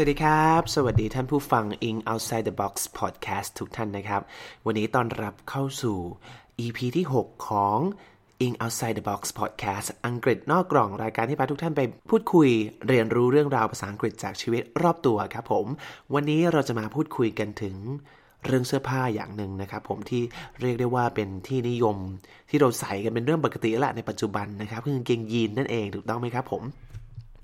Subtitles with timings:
[0.00, 4.22] วัสดีครับ สวัสดีท่านผู้ฟัง In Outside the Box Podcast ทุกท่านนะครับ
[4.66, 5.98] วันนี้ต้อนรับเข้าสู่
[6.64, 7.78] EP ที่ 6 ของ
[8.46, 12.48] In Outside the Box Podcast อังกฤษนอกกล่องรายการที่พาทุกท่านไปพูดคุย
[12.88, 15.66] เรียนรู้เรื่องราวภาษาอังกฤษจากชีวิตรอบตัวครับผม
[16.14, 17.76] วันนี้เราจะมาพูดคุยกันถึง
[18.46, 20.22] เรื่องเสื้อผ้าอย่างหนึ่งนะครับผมที่
[20.60, 21.96] เรียกได้ว่าเป็นที่นิยม
[22.50, 26.64] ที่เราใส่กันเป็นเรื่องปกติแล้วในปัจจุบันนะครับคือกางเกงยีนนั่นเองถูกต้องไหมครับผม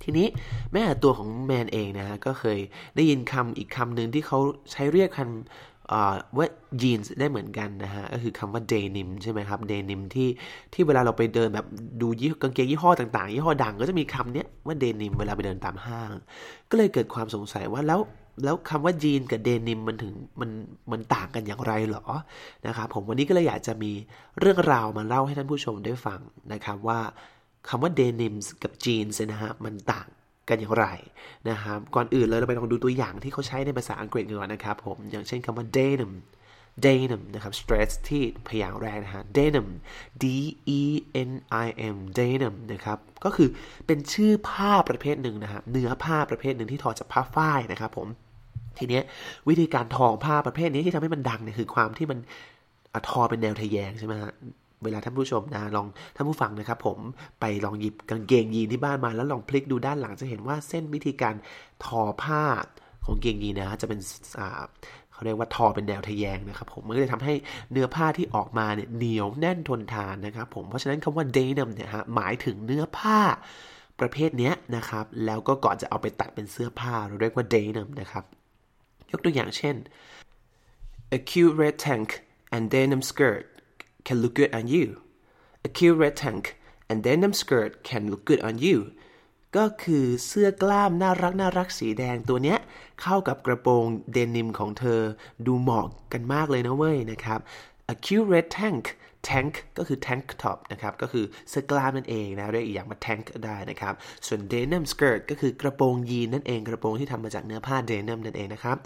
[0.02, 0.26] ทีนี้
[0.72, 2.58] แม่ตัวของแมนเองนะฮะก็เคย
[2.96, 4.38] ได้ยินคำอีกคำหนึ่งที่เขา
[4.72, 5.30] ใช้เรียกคัน
[6.36, 6.46] ว่า
[6.82, 10.28] ยีนส์ได้เหมือนกันนะฮะ ก็คือคำว่าเดนิมใช่ไหมครับเดนิมที่
[10.72, 11.66] ที่เวลาเราไปเดินแบบ
[12.00, 16.10] ดูยี่กางเกงยี่ห้อต่างๆ ยี่ห้อดังก็จะมีคำนี้ว่าเดนิมเวลาไปเดินตามห้าง
[16.70, 18.00] ก็เลยเกิดความสงสัยว่าแล้ว
[18.44, 20.50] แล้วคำว่ายีนกับเดนิมมันถึงมัน
[20.90, 22.04] มันต่างกันอย่างไรหรอ
[22.66, 23.92] นะครับผมวันนี้ก็เลยอยากจะมี
[24.40, 26.20] เรื่องราวมาเล่าให้ท่านผู้ชมได้ฟัง
[26.52, 27.00] นะครับว่า
[27.68, 30.08] คำว่าเดนิมกับจีนส์นะฮะมันต่าง
[30.48, 30.86] กันอย่างไร
[31.50, 36.12] นะครับก่อนอื่นเลยเราไปลองดูตัวอย่างที่เขาใช้ในภาษาอังกฤษกันก่อนนะครับผมอย่างเช่นคำว่า denim
[36.84, 39.68] denim นะครับ stress ที่พยางค์แรกนะฮะ denim
[40.22, 40.24] d
[40.78, 40.82] e
[41.28, 41.30] n
[41.64, 43.48] i m denim นะครับก็คือ
[43.86, 48.08] เป็นชื่อผ้าประเภทหนึ่งนะฮะเนื้อผ้าประเภทหนึ่งที่ทอจากผ้าฝ้ายนะครับผม
[48.78, 49.00] ทีนี้
[49.48, 52.18] วิธีการทอผ้าประเภทนี้ที่ทำให้มันดังเนี่ยคือความที่มัน
[53.08, 54.32] ทอเป็นแนวทะแยงใช่ไหมฮะ
[54.84, 56.98] เวลาท่านผู้ชมนะลองท่านผู้ฟังนะครับ ผม
[57.40, 61.34] ไปลองหยิบกางเกงยีนที่บ้านมา แล้วลองพลิกดูด้านหลังจะเห็นว่าเส้นวิธีการ
[61.84, 62.42] ทอผ้า
[63.04, 64.00] ของเกงยีนนะจะเป็น
[65.12, 67.34] เขาเรียกว่าทอเป็นแนวทะแยงนะครับผมมันก็เลยทำให้
[67.72, 73.20] เนื้อผ้าที่ออกมาเนี่ยเหนียวแน่นทนทานนะครับผมเพราะฉะนั้นคำว่า denim เนี่ยฮะหมายถึงเนื้อผ้า
[74.00, 78.24] ประเภทนี้นะครับ แล้วก็ก่อนจะเอาไปตัดเป็นเสื้อผ้าเราเรียกว่า denim นะครับ
[79.10, 79.76] ยกตัวอย่างเช่น
[81.16, 82.08] a cute red tank
[82.54, 83.44] and denim skirt
[84.06, 84.86] can look good on you
[85.66, 86.44] a cute red tank
[86.88, 88.78] and denim skirt can look good on you
[89.56, 92.58] ก็คือเสื้อกล้ามน่ารักน่ารักสีแดงตัวเนี้ย
[93.02, 95.00] เข้ากับกระโปรงเดนิมของเธอ
[95.46, 97.40] ดูเหมาะกันมากเลยนะเว้ยนะครับ
[97.92, 98.84] a cute red tank
[99.28, 103.94] tank ก็คือ tank top นะครับ ก็คือเสื้อกล้ามนั่นเองนะ เรียกอีกอย่างว่า tank ได้นะครับ
[104.26, 108.76] ส่วน denim skirt ก็คือกระโปรงยีนนั่นเอง กระโปรงที่ทำมาจากเนื้อผ้า denim นั่นเองนะครับ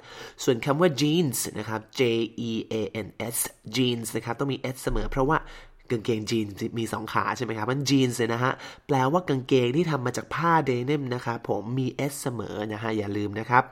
[0.44, 2.02] ส่วนคำว่า jeans นะครับ j
[2.48, 2.74] e a
[3.06, 3.36] n s
[3.76, 5.38] jeans นะครับ ต้องมี s เสมอเพราะว่า
[5.90, 6.46] กางเกงจีน
[6.78, 8.52] มีสองขาใช่ไหมครับ มันจีนเลยนะฮะ
[8.86, 13.64] แปลว่ากางเกงที่ทำมาจากผ้าเดนิมนะครับผมมี s เสมอนะฮะ อย่าลืมนะครับ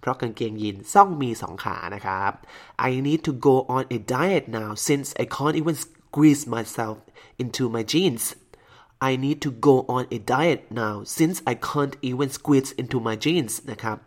[0.00, 2.32] เพราะกางเกงยีนต้องมีสองขานะครับ
[2.88, 6.96] I need to go on a diet now since I can't even squeeze myself
[7.42, 8.24] into my jeans
[9.08, 13.16] I need to go on a diet now since I can't even squeeze into my
[13.24, 13.98] jeans นะครับ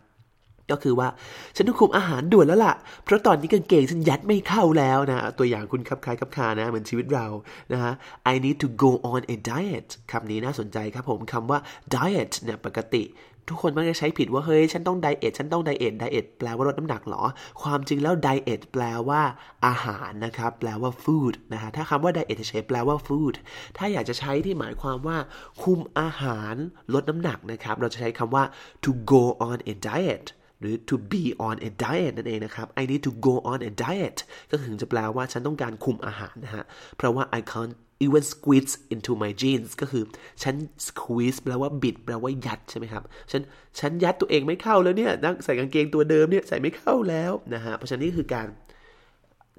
[0.72, 1.08] ก็คือว่า
[1.56, 7.26] ฉันต้องคุมอาหารด่วนแล้วล่ะ เพราะตอนนี้กางเกงฉันยัดไม่เข้าแล้วนะ ตัวอย่างคุ้นคับคล้ายคับคานะ เหมือนชีวิตเรา
[7.72, 7.92] นะฮะ
[8.32, 11.58] I need to go on a diet คำนี้น่าสนใจครับผมคำว่า
[11.94, 13.04] diet เนี่ยปกติ
[13.52, 17.22] ทุกคนมักจะใช้ผิดว่าเฮ้ยฉันต้อง diet ฉันต้อง diet diet แปลว่าลดน้ำหนักหรอ
[17.62, 19.22] ความจริงแล้ว diet แปลว่า
[19.66, 23.34] อาหารนะครับแปลว่า food นะฮะถ้าคำว่า diet ใช้แปลว่า food
[23.76, 25.18] ถ้าอยากจะใช้ที่หมายความว่า
[25.62, 26.54] คุมอาหาร
[26.94, 28.44] ลดน้ำหนักนะครับเราจะใช้คำว่า
[28.84, 30.26] to go on a diet
[30.60, 34.18] หรือ to be on a diet นั่นเองนะครับ I need to go on a diet
[34.50, 36.64] ก็ถึงจะแปลว่าฉันต้องการคุมอาหารนะฮะ
[36.96, 40.04] เพราะว่า I can't even squeeze into my jeans ก็คือ
[40.42, 40.54] ฉัน
[40.88, 43.42] squeeze แปลว่าบิดแปลว่ายัดใช่ไหมครับ ฉัน
[43.78, 48.48] ฉันยัดตัวเองไม่เข้าแล้วเนี่ยนั่งใส่กางเกงตัวเดิมเนี่ยใส่ไม่เข้าแล้วนะฮะ เพราะฉะนั้นนี่คือการ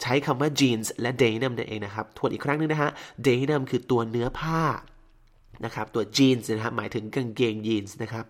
[0.02, 2.92] ใช้คำว่า jeans และ denim นั่นเองนะครับ ทวนอีกครั้งนึงนะฮะ
[3.28, 4.62] denim คือตัวเนื้อผ้า
[5.66, 8.26] นะครับ ตัว jeans นะครับหมายถึงกางเกงยีนส์นะครับ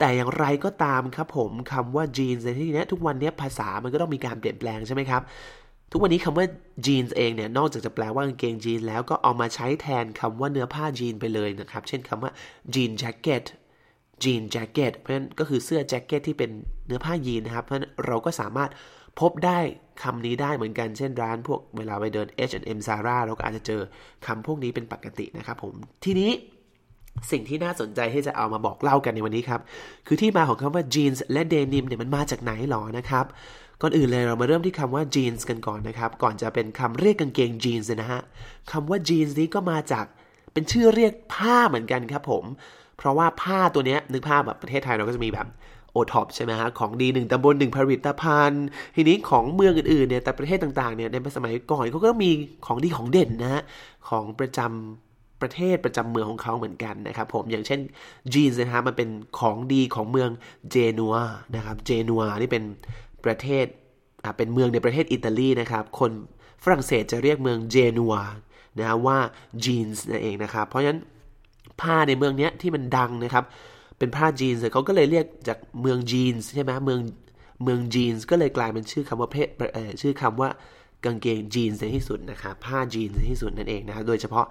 [0.00, 5.22] แต่อย่างไรก็ตามครับผมคำว่า jeans ในที่นี้ทุกวันนี้ภาษามันก็ต้องมีการเปลี่ยนแปลงใช่ไหมครับ
[5.92, 6.46] ทุกวันนี้คำว่า
[6.86, 12.30] jeans เองเนี่ย นอกจากจะแปลว่ากางเกงยีนแล้วก็เอามาใช้แทนคำว่าเนื้อผ้ายีนไปเลยนะครับ เช่นคำว่า
[12.74, 13.44] jean jacket
[14.22, 16.50] jean jacket เพราะฉะนั้นก็คือเสื้อแจ็คเก็ตที่เป็น
[16.86, 18.70] เนื้อผ้ายีนนะครับ เพราะฉะนั้นเราก็สามารถ
[19.20, 19.58] พบได้
[20.02, 23.80] คำนี้ได้เหมือนกัน เช่นร้านพวกเวลาไปเดิน H&M Zara เราก็อาจจะเจอ
[24.26, 25.74] คำพวกนี้เป็นปกตินะครับผม
[26.04, 26.30] ทีนี้
[27.30, 29.60] สิ่งที่น่าสนใจที่จะเอามาบอกเล่ากันในวันนี้ครับ
[30.06, 33.24] คือที่มาของคำว่า jeans และ denim เนี่ยมันมาจากไหนหรอนะครับ
[33.82, 38.20] ก่อนอื่นเลยเรามาเริ่มที่คำว่า jeans กันก่อนนะครับ ก่อนจะเป็นคำเรียกกางเกง jeans นะฮะ
[38.72, 40.04] คำว่า jeans นี้ก็มาจาก
[40.52, 42.44] เป็นชื่อเรียกผ้าเหมือนกันครับผม
[42.98, 45.46] เพราะว่าผ้าตัวนี้นึกภาพแบบประเทศไทยเราก็จะมีแบบ
[45.92, 48.64] โอท็อปใช่ไหมฮะของดีหนึ่งตำบลหนึ่งผลิตภัณฑ์
[48.96, 52.30] ทีนี้ของเมืองอื่นๆเนี่ยแต่ประเทศต่างๆเนี่ยในสมัยก่อนเขาก็มี
[52.66, 53.62] ของดีของเด่นนะฮะ
[54.08, 55.09] ของประจำ
[55.42, 57.80] ประเทศประจำเมืองของเขาเหมือนกันนะครับผมอย่างเช่น
[58.34, 59.08] จีนนะฮะมันเป็น
[59.38, 60.30] ของดีของเมือง
[60.70, 61.14] เจนัว
[61.54, 62.64] นะครับเจนัวนี่เป็น
[63.24, 63.66] ประเทศ
[64.24, 66.10] อ่าเป็นเมืองในประเทศอิตาลีนะครับ คน
[66.64, 68.14] ฝรั่งเศสจะเรียกเมืองเจนัว
[68.78, 69.18] นะฮะว่า
[69.64, 71.00] จีนส์นั่นเองนะครับ เพราะฉะนั้น
[71.80, 73.44] ผ้าในเมืองนี้ที่มันดังนะครับ
[73.98, 77.00] เป็นผ้าจีนส์เขาก็เลยเรียกจากเมืองจีนส์ใช่ไหมเมือง
[77.62, 79.48] เมืองจีนส์ก็เลยกลายเป็นชื่อคำว่าเพศ
[80.00, 80.50] ชื่อคำว่า
[81.04, 84.46] กางเกงจีนส์ในที่สุดนะครับผ้าจีนส์ในที่สุดนั่นเองนะครับโดยเฉพาะ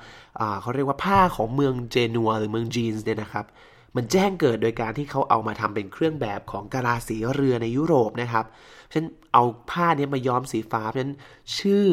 [0.62, 3.46] เขาเรียกว่าผ้าของเมืองเจนัวหรือเมืองจีนส์เนี่ยนะครับ
[3.96, 8.46] มันแจ้งเกิดโดยการที่เขาเอามาทำเป็นเครื่องแบบของกาลาสีเรือในยุโรปนะครับ
[8.94, 9.04] ฉัน
[9.34, 11.14] เอาผ้านี้มาย้อมสีฟ้าฉะนั้น
[11.58, 11.88] ชื่อ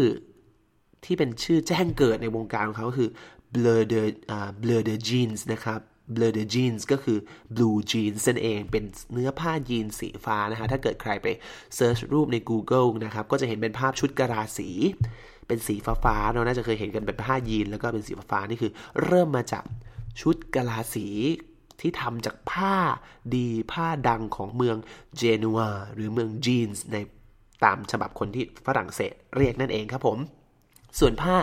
[1.04, 3.10] ที่เป็นชื่อแจ้งเกิดในวงการของเขาคือ
[3.54, 4.02] blur the
[4.36, 5.80] uh, blur the jeans นะครับ
[6.14, 7.18] blur the jeans ก็คือ
[7.56, 11.26] blue jeans นั่นเอง เป็นเนื้อผ้ายีนสีฟ้านะฮะ ถ้าเกิดใครไป
[11.76, 14.68] เซิร์ชรูปใน Google นะครับ ก็จะเห็นเป็นภาพชุดกระาสี
[15.46, 15.74] เป็นสี
[16.04, 18.72] ฟ้าๆเราน่าจะเคยเห็นกันเป็นผ้ายีน แล้วก็เป็นสีฟ้านี่คือ
[19.04, 19.64] เริ่มมาจาก
[20.20, 21.08] ชุดกะลาสี
[21.80, 22.76] ที่ทำจากผ้า
[23.34, 24.76] ดีผ้าดังของเมือง
[25.16, 25.60] เจนัว
[25.94, 26.96] หรือเมืองจีนส์ใน
[27.64, 30.18] ตามฉบับคนที่ฝรั่งเศสเรียกนั่นเองครับผม
[30.98, 31.36] ส่วนผ้า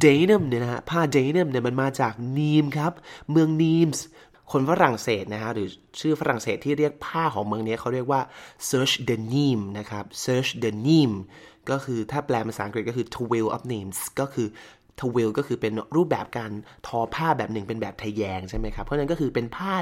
[0.00, 2.92] เดนิมเนี่ยนะฮะผ้าเดนิมเนี่ยมันมาจากนีมครับ
[3.30, 4.04] เมืองนีมส์
[4.52, 5.68] คนฝรั่งเศสนะฮะหรือ
[6.00, 8.20] ชื่อฝรั่งเศสที่เรียกผ้าของเมืองนี้เขาเรียกว่า
[8.68, 11.14] search the name นะครับ search the name
[11.70, 14.48] ก็คือถ้าแปลภาษาอังกฤษก็คือ t w i l of names ก็คือ
[15.00, 16.50] ทเวลก็คือเป็นรูปแบบการ
[16.86, 19.74] ทอผ้าแบบหนึ่งเป็นแบบทะแยงใช่ไหมครับ เพราะนั้นก็คือเป็นผ้า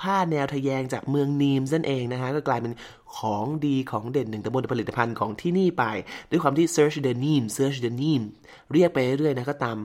[0.00, 2.72] ผ้าแนวทะแยงจากเมืองนีมนั่นเองนะฮะก็กลายเป็น
[3.16, 5.84] ของดีของเด่นหนึ่งตำบลผลิตภัณฑ์ของที่นี่ไป
[6.30, 8.24] ด้วยความที่ search the name search the name
[8.72, 9.76] เรียกไปเรื่อยๆนะก็ตาม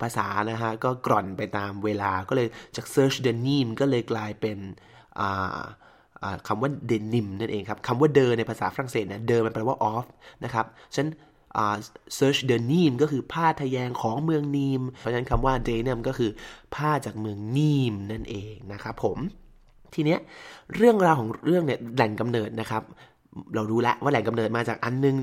[0.00, 4.58] ภาษานะฮะก็กร่อนไปตามเวลาก็เลยจาก search the name ก็เลยกลายเป็น
[6.46, 10.06] คำว่าเดนิมนั่นเองครับคำว่าเดอในภาษาฝรั่งเศสนะเดอมันแปลว่า off
[10.44, 10.66] นะครับ
[10.96, 11.06] ฉัน
[12.18, 16.30] search the name ก็คือผ้าทะแยงของเมืองนีม เพราะฉะนั้นคำว่า denim ก็คือ
[16.74, 19.18] ผ้าจากเมืองนีมนั่นเองนะครับผม
[19.94, 20.20] ทีเนี้ย
[20.76, 22.82] เรื่องราวของเรื่องเนี่ยแหล่งกำเนิดนะครับ
[23.54, 25.16] เรารู้แล้วว่าแหล่งกำเนิดมาจากอันนึง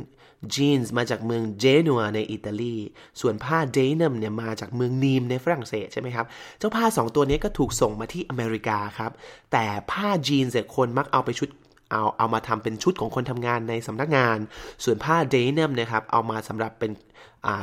[0.55, 2.75] จีนส์มาจากเมืองเจนัวในอิตาลี
[3.21, 6.25] ส่วนผ้าเดนิมเนี่ยมาจากเมืองนีมในฝรั่งเศสใช่ไหมครับ
[6.59, 9.11] เจ้าผ้าสองตัวนี้ก็ถูกส่งมาที่อเมริกาครับ
[9.51, 11.49] แต่ผ้าจีนส์คนมักเอาไปชุด
[11.91, 14.37] เอาเอามาทำเป็นชุดของคนทำงานในสำนักงาน
[14.83, 16.91] ส่วนผ้าเดนิมนะครับเอามาสำหรับเป็น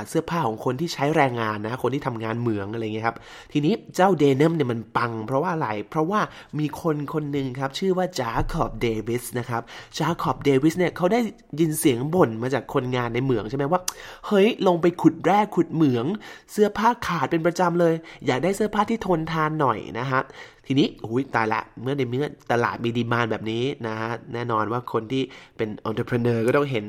[0.09, 3.17] เสื้อผ้าของคนที่ใช้แรงงานนะคนที่ทำงานเหมืองอะไรเงี้ยครับ
[3.53, 6.21] ทีนี้เจ้าเดนิมเนี่ยมันปัง เพราะว่าอะไรเพราะว่า
[6.59, 9.63] มีคนคนหนึ่งครับชื่อว่าจาคอบเดวิสนะครับ
[9.99, 11.21] จาคอบเดวิสเนี่ยเขาได้
[11.61, 13.81] ยินเสียงบ่นมาจากคนงานในเหมืองใช่ไหมว่า
[14.27, 16.07] เฮ้ยลงไปขุดแร่ขุดเหมือง
[16.53, 17.95] เสื้อผ้าขาดเป็นประจำเลย
[18.27, 20.21] อยากได้เสื้อผ้าที่ทนทานหน่อยนะฮะ
[20.67, 25.23] ทีนี้อุ้ยตายละเมื่อในเมื่อตลาดมี demand แบบนี้นะฮะแน่นอนว่าคนที่
[25.57, 26.85] เป็นองค์ประกอบก็ต้องเห็น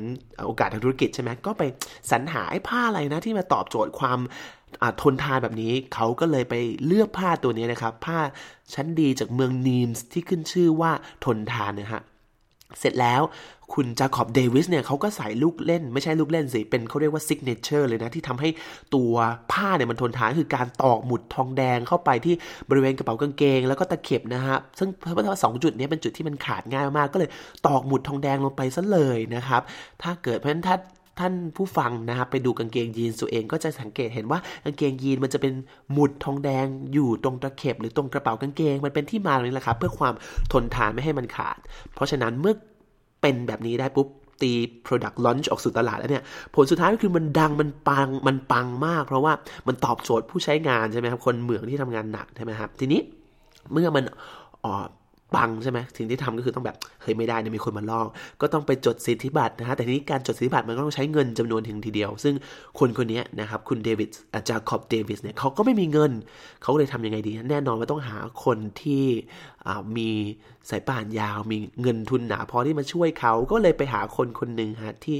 [0.46, 1.62] โอกาสทางธุรกิจใช่ไหมก็ไป
[2.10, 4.18] สรรหาไอ้ผ้าอะไรนะที่มาตอบโจทย์ความ
[5.02, 6.54] ทนทานแบบนี้เขาก็เลยไป
[6.86, 8.18] เลือกผ้าตัวนี้นะครับ ผ้า
[8.74, 10.92] ชั้นดีจากเมืองนีมส์ที่ขึ้นชื่อว่า
[11.24, 12.02] ทนทานนะฮะ
[12.80, 13.22] เสร็จแล้ว
[13.74, 18.48] คุณจาคอบเดวิสเนี่ยเขาก็ใส่ลูกเล่น ไม่ใช่ลูกเล่นสิ เป็นเขาเรียกว่า signature เลยนะ ที่ทำให้
[18.94, 19.12] ตัว
[19.52, 22.34] ผ้าเนี่ยมันทนทานคือการตอกหมุดทองแดงเข้าไปที่
[22.70, 27.30] บริเวณกระเป๋ากางเกง แล้วก็ตะเข็บนะฮะ ซึ่งเพราะว่าสองจุดนี้เป็นจุดที่มันขาดง่ายมากก็เลย
[27.66, 29.62] ตอกหมุดทองแดงลงไปซะเลยนะครับ
[30.02, 30.76] ถ้าเกิดเพราะฉะนั้นถ้า
[31.18, 35.52] ท่านผู้ฟังนะครับไปดูกางเกงยีนตัวเองก็จะสังเกตเห็นว่ากางเกงยีนมันจะเป็น
[35.92, 40.14] หมุดทองแดงอยู่ตรงตะเข็บหรือตรงกระเป๋ากางเกง มันเป็นที่มาเลยแหละครับเพื่อความ
[40.52, 41.58] ทนทานไม่ให้มันขาด
[41.94, 42.54] เพราะฉะนั้นเมื่อ
[43.20, 44.08] เป็นแบบนี้ได้ปุ๊บ
[44.42, 44.52] ตี
[44.86, 46.24] product launch ออกสู่ตลาดแล้วเนี่ย
[46.54, 49.32] ผลสุดท้ายก็คือมันดังมันปังมันปังมาก เพราะว่า
[49.68, 53.00] มันตอบโจทย์ผู้ใช้งานใช่ไหมครับ คนเหมืองที่ทำงานหนักใช่ไหมครับ ทีนี้
[53.72, 54.04] เมื่อมัน
[54.64, 54.84] ออ
[55.36, 58.08] ปังใช่ไหมสิ่งที่ทำก็คือต้องแบบเฮ้ยไม่ได้นะมีคนมาลอก
[58.40, 62.34] ก็ต้องไปจดสิทธิบัตรนะฮะแต่ทีนี้การจดสิทธิบัตรมันก็ต้องใช้เงินจำนวนถึงทีเดียว ซึ่ง
[62.78, 66.12] คนคนนี้นะครับคุณเดวิดอาจารย์คอบเดวิสเนี่ยเขาก็ไม่มีเงิน
[66.62, 69.04] เขาเลยทำยังไงดี แน่นอนว่าต้องหาคนที่
[69.96, 70.10] มี
[70.70, 75.16] สายป่านยาว มีเงินทุนหนาพอที่มาช่วยเขาก็เลยไปหาคนคนหนึ่งฮะที่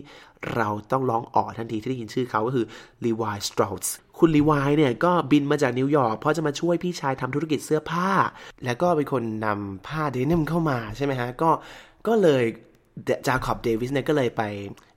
[0.54, 2.66] เราต้องร้องอ๋อทันทีที่ได้ยินชื่อเขาก็คือ
[3.04, 3.86] ลีวายสตร u ส
[4.18, 8.10] คุณลีวายเนี่ยก็บินมาจากนิวยอร์กเพราะจะมาช่วยพี่ชายทำธุรกิจเสื้อผ้า
[8.64, 11.50] แล้วก็เป็นคนนำผ้าเดนิมเข้ามาใช่ไหมฮะ ก็
[12.06, 12.44] ก็เลย
[13.26, 14.42] จาคอบเดวิสเนี่ยก็เลยไป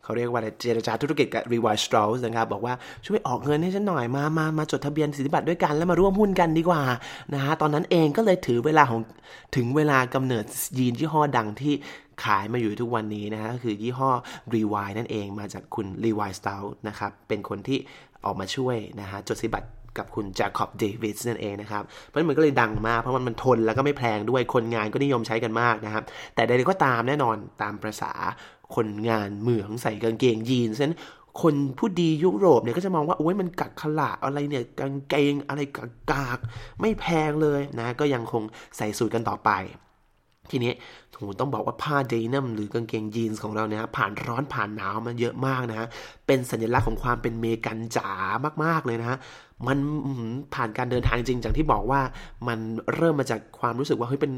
[0.03, 2.73] เขาเรียกว่าเจรจาธุรกิจกับ r e w i s e Strauss นะครับ บอกว่า
[3.05, 6.81] ช่วยออกเงินให้ฉันหน่อยมามามาจดทะเบียนสิทธิบัตรด้วยกันแล้วมาร่วมหุ้นกันดีกว่า
[7.33, 9.01] นะฮะตอนนั้นเองก็เลยถือเวลาของ
[9.55, 10.45] ถึงเวลากำเนิด
[10.77, 11.73] ยีนส์ยี่ห้อดังที่
[12.23, 14.11] ขายมาอยู่ทุกวันนี้นะฮะก็คือยี่ห้อ
[14.53, 16.67] r e w i นั่นเองมาจากคุณ r e w i s t r a u s
[16.87, 17.79] นะครับ เป็นคนที่
[18.25, 26.03] ออกมาช่วยนะฮะจดสิบัตรกับคุณแจ็คคอบเดวิสนั่นเองนะครับ เพราะมันก็เลยดังมากเพราะมันมันทนแล้วก็ไม่แพงด้วยคนงานก็นิยมใช้กันมากนะครับ
[26.35, 28.11] แต่ใดๆก็ตามแน่นอนตามประษา
[28.75, 30.95] คนงานเหมืองใส่กางเกงยีนส์นั้น
[31.41, 36.39] คนผู้ดียุโรปเนี่ยก็จะมองว่าโอ้ยมันกักขละอะไรเนี่ยกางเกงอะไรกากาก
[36.81, 38.43] ไม่แพงเลยนะ ก็ยังคง
[38.77, 39.49] ใส่สูตรกันต่อไป
[40.51, 40.71] ทีนี้
[41.11, 45.87] โหต้องบอกว่าผ้าเดนิมหรือกางเกงยีนส์ของเราเนี่ยผ่านร้อนผ่านหนาวมาเยอะมากนะฮะ
[46.27, 48.11] เป็นสัญลักษณ์ของความเป็นเมกันจ๋า
[48.63, 49.17] มาก ๆ เลยนะฮะ
[49.67, 49.77] มัน
[50.53, 52.01] ผ่านการเดินทางจริงจากที่บอกว่า
[52.47, 52.59] มัน
[52.95, 54.33] เริ่มมาจากความรู้สึกว่าเฮ้ยเป็น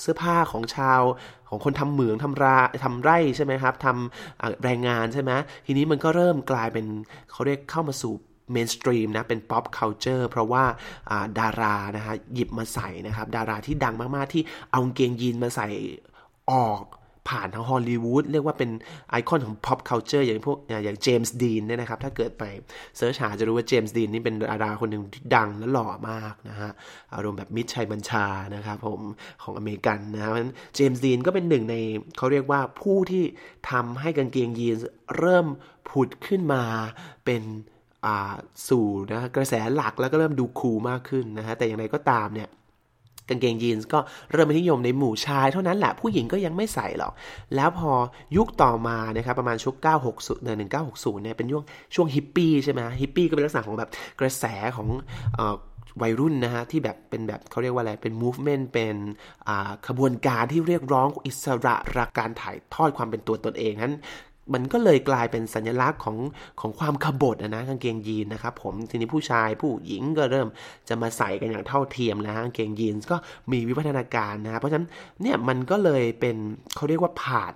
[0.00, 1.00] เสื้อผ้าของชาว
[1.48, 5.32] ของคนทำเหมืองทำราทำไร่ใช่ไหมครับทำแรงงานใช่ไหม
[5.66, 6.86] ทีนี้มันก็เริ่มกลายเป็น
[7.30, 8.14] เขาเรียกเข้ามาสู่
[8.52, 10.64] mainstream นะเป็น pop culture เพราะว่า
[11.40, 15.68] ดารานะฮะหยิบมาใส่นะครับ ดาราที่ดังมากๆที่เอาเกงยีนส์มาใส่
[16.52, 16.82] ออก
[17.30, 18.70] ผ่านทางฮอลลีวูดเรียกว่าเป็น
[19.10, 22.44] ไอคอนของ pop culture อย่างพวกอย่างเจมส์ดีนเนี่ยนะครับ ถ้าเกิดไป
[22.96, 26.70] search หาจะรู้ว่าเจมส์ดีนนี่เป็นดาราคนหนึ่งที่ดังและหล่อมากนะฮะ
[27.14, 29.00] อารมณ์แบบมิตรชัยบัญชานะครับผม
[29.42, 31.76] ของอเมริกันนะเพราะฉะนั้นเจมส์ดีนก็เป็นหนึ่งใน
[32.16, 33.24] เขาเรียกว่าผู้ที่
[33.70, 34.76] ทำให้กางเกงยีนส์
[35.18, 35.46] เริ่ม
[35.88, 36.62] ผุดขึ้นมา
[37.24, 37.42] เป็น
[38.68, 42.50] สู่นะกระแสหลักแล้วก็เริ่มดูคูลมากขึ้นนะฮะแต่อย่างไรก็ตามเนี่ย
[43.28, 43.98] กางเกงยีนส์ก็
[44.32, 47.12] เริ่มเป็นนิยมในหมู่ชายเท่านั้นแหละผู้หญิงก็ยังไม่ใส่หรอก
[47.54, 47.92] แล้วพอ
[48.36, 49.74] ยุคต่อมานะครับประมาณชุก
[50.10, 50.56] 960เนี่ย
[50.88, 53.90] 1960เนี่ยเป็นช่วงช่วงฮิปปี้ใช่ไหมฮิปปี้ก็เป็นลักษณะของแบบ
[54.20, 54.44] กระแส
[54.76, 54.88] ของ
[56.02, 58.96] วัยรุ่นนะฮะที่แบบเป็นแบบเขาเรียกว่าอะไร เป็น movement เป็น
[59.88, 63.94] ขบวนการที่เรียกร้องอิสระรักการถ่ายทอดความเป็นตัวตนเองนั้น
[64.54, 66.16] มันก็เลยกลายเป็นสัญลักษณ์ของ
[66.60, 70.48] ของความกบฏนะกางเกงยีนนะครับผมทีนี้ผู้ชายผู้หญิงก็เริ่ม
[70.88, 73.16] จะมาใส่กันอย่างเท่าเทียมแล้วกางเกงยีนก็
[73.52, 74.88] มีวิวัฒนาการนะเพราะฉะนั้น
[75.22, 76.36] เนี่ยมันก็เลยเป็น
[76.76, 77.54] เขาเรียกว่าผ่าน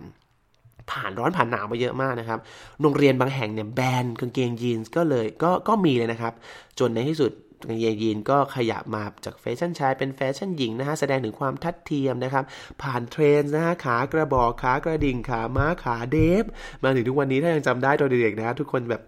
[0.91, 2.39] ผ่านร้อนผ่านหนาวมาเยอะมากนะครับ
[2.83, 6.33] โรงเรียนบางแห่งเนี่ยแบนกางเกงยีนก็เลยก็ก็มีเลยนะครับ
[6.79, 7.33] จนในที่สุด
[7.69, 12.45] กางเกงยีนก็ขยับมาจากแฟชั่นชายเป็นแฟชั่นหญิงนะฮะแสดงถึงความทัดเทียมนะครับ
[12.83, 16.45] ผ่านเทรนด์นะฮะขากระบอกขากระดิ่งขาม้าขาเดฟ
[16.83, 19.03] มาถึงทุกวันนี้ถ้ายังจำได้ตอนเด็กๆนะทุกคนแบบ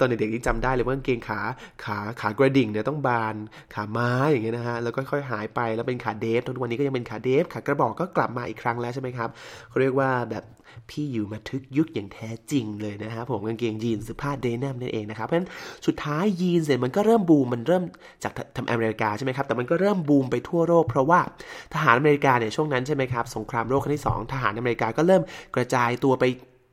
[0.00, 1.40] ตอนเด็กๆที่จำได้เลยว่ากางเกงขา
[1.84, 3.36] ขาขากระดิ่งเนี่ยต้องบาน
[3.74, 9.30] ขาม้าอย่างเงี้ยนะฮะแล้วก็ค่อยหายไปแล้วเป็นขาเดฟทุกวันนี้ก็ยังเป็นขาเดฟขากระบอกก็กลับมาอีกครั้งแล้วใช่ไหมครับ
[9.68, 10.44] เขาเรียกว่าแบบ
[10.90, 15.48] พี่อยู่มาทึกยุคอย่างแท้จริงเลยนะครับผมกางเกงยีนส์ผ้าเดนิมนั่นเองนะครับเพราะฉะนั้น
[15.86, 17.82] สุดท้ายยีนส์เนี่ยมันก็เริ่มบูมมันเริ่ม
[18.22, 21.20] จากทำอเมริกาใช่ไหมครับแต่มันก็เริ่มบูมไปทั่วโลกเพราะว่า
[21.74, 25.22] ทหารอเมริกาเนี่ยช่วงนั้นใช่ไหมครับสงครามโลกครั้งที่ 2 ทหารอเมริกาก็เริ่ม
[25.54, 26.24] กระจายตัวไป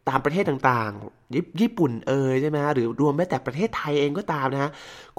[0.09, 4.71] ตามประเทศต่างๆ ญี่ปุ่นเอยใช่ไหมหรือรวมแม้แต่ประเทศไทยเองก็ตามนะฮะ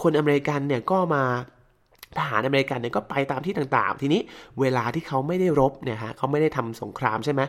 [0.02, 1.25] คนอเมริกันเนี่ยก็มา
[2.19, 4.21] ทหารอเมริกันเนี่ยก็ไปตามที่ต่างๆ ทีนี้
[4.61, 7.40] เวลาที่เขาไม่ได้รบเนี่ยฮะเขาไม่ได้ทำสงครามใช่ไหม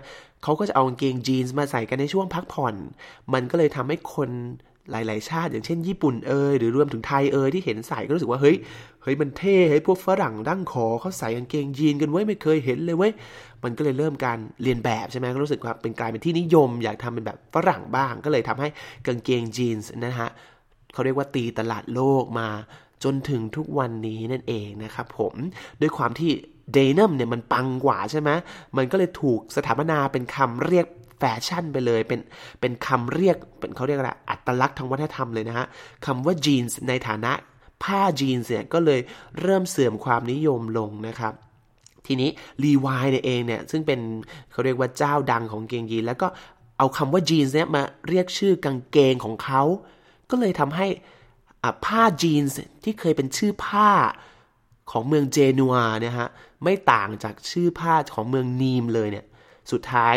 [0.44, 2.76] เขาก็จะเอากางเกงยีนส์มาใส่กันในช่วงพักผ่อน
[3.34, 4.32] มันก็เลยทำให้คน
[4.92, 8.56] หลาย ๆ ชาติ อย่างเช่นญี่ปุ่นเอยหรือรวมถึงไทยเอยที่เห็นใส่ก็รู้สึกว่าเฮ้ย
[9.04, 13.12] เฮ้ยมันเท่เฮ้ยพวกฝรั่งดั้งคอเขาใส่กางเกงยีนกันไว้ไม่เคยเห็นเลยเว้ย
[13.64, 18.70] มันก็เลยเริ่มการเรียนแบบใช่ไหมก็รู้สึกว่าเป็นกลายเป็นที่นิยม อยากทำเป็นแบบฝรั่งบ้าง ก็เลยทำให้
[19.08, 20.30] กางเกงยีนส์นะฮะ
[20.94, 22.48] เขาเรียกว่าตีตลาดโลกมา
[23.04, 25.34] จนถึงทุกวันนี้นั่นเองนะครับผม
[25.82, 26.32] ด้วยความที่
[26.74, 28.30] เดนิมเนี่ยมันปังกว่าใช่ไหม
[28.78, 30.88] มันก็เลยถูกสถาปนาเป็นคำเรียก
[31.20, 32.20] แฟชั่นไปเลยเป็น
[32.62, 35.66] เป็นคำเรียกเป็นเขาเรียกอะไรอัตลักษณ์ทางวัฒนธรรมเลยนะฮะ
[36.06, 37.32] คำว่าจีนส์ในฐานะ
[37.84, 39.00] ผ้าจีนส์เนี่ยก็เลย
[39.42, 41.34] เริ่มเสื่อมความนิยมลงนะครับ
[42.08, 42.30] ทีนี้
[42.64, 44.00] รีวายเนี่ยเองเนี่ยซึ่งเป็น
[44.52, 46.28] เขาเรียกว่าเจ้าดังของเกงยีนแล้วก็
[46.78, 49.62] เอาคำว่าจีนส์เนี่ยมาเรียกชื่อกางเกงของเขา
[50.30, 50.88] ก็เลยทำให้
[51.86, 53.92] ผ้าจีนส์ที่เคยเป็นชื่อผ้า
[54.92, 56.30] ของเมืองเจนัวเนี่ยฮะ
[56.64, 59.26] ไม่ต่างจากชื่อผ้าของเมืองนีมเลยเนี่ย
[59.72, 60.16] สุดท้าย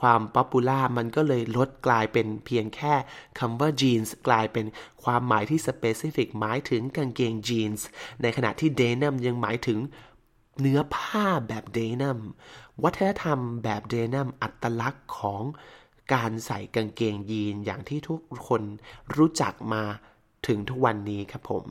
[0.00, 2.94] ความ popular มันก็เลยลดกลายเป็นเพียงแค่
[3.38, 4.66] คำว่าจีนส์กลายเป็น
[5.02, 7.86] ความหมายที่สเปซิฟิกหมายถึงกางเกงจีนส์
[8.22, 9.78] ในขณะที่เดนัมยังหมายถึง
[10.60, 12.18] เนื้อผ้าแบบเดนัม
[12.82, 15.42] วัฒนธรรมแบบเดนัมอัตลักษณ์ของ
[16.14, 18.62] การใส่กางเกงยีนอย่างที่ทุกคน
[19.16, 19.82] รู้จักมา
[20.46, 21.66] ถึงทุกวันนี้ครับผม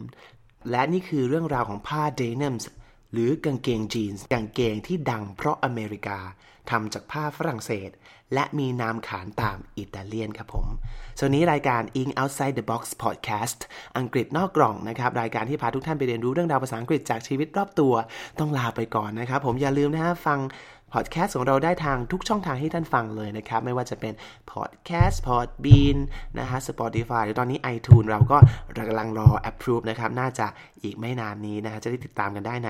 [0.70, 2.70] และนี่คือเรื่องราวของผ้าเดนิมส์
[3.14, 6.20] หรือกางเกงจีนส์กางเกงที่ดังเพราะอเมริกา
[6.70, 7.90] ทำจากผ้าฝรั่งเศส
[8.34, 10.68] และมีนามขานตามอิตาเลียนครับผม
[11.20, 13.60] ส่วนนี้รายการ In Outside the Box Podcast
[13.98, 17.94] อังกฤษนอกกล่องนะครับ รายการที่พาทุกท่านไปเรียนรู้เรื่องราวภาษาอังกฤษจากชีวิตรอบตัว
[18.40, 20.40] ต้องลาไปก่อนนะครับ ผมอย่าลืมนะฮะฟัง
[20.94, 24.14] พอดแคสต์ของเราได้ทางทุกช่องทางที่ท่านฟังเลยนะครับ ไม่ว่าจะเป็น
[24.52, 25.98] พอดแคสต์พอดบีน
[26.40, 28.38] นะฮะ Spotify หรือตอนนี้ iTunes เราก็
[28.78, 30.48] กำลังรอ approve นะครับ น่าจะ
[30.84, 32.70] อีกไม่นานนี้นะฮะ จะได้ติดตามกันได้ใน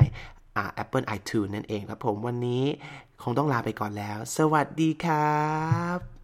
[0.83, 2.63] Apple iTunes นั่นเองครับผมวันนี้
[3.23, 5.39] คงต้องลาไปก่อนแล้ว สวัสดีครั
[5.97, 6.18] บ